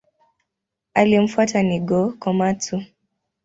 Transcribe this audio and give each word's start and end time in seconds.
Aliyemfuata 0.93 1.63
ni 1.63 1.79
Go-Komatsu. 1.79 2.83